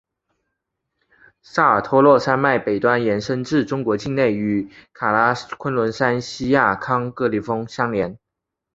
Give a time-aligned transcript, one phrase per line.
[1.43, 8.17] 萨尔托洛山脉北端延伸至中国境内与喀喇昆仑山锡亚康戈里峰相连。